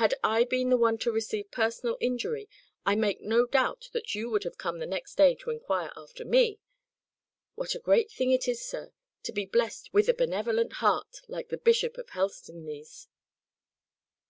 [0.00, 2.48] Had I been the one to receive personal injury,
[2.86, 6.24] I make no doubt that you would have come the next day to inquire after
[6.24, 6.60] me.'
[7.56, 8.70] What a great thing it is,
[9.22, 13.08] to be blessed with a benevolent heart, like the Bishop of Helstonleigh's!"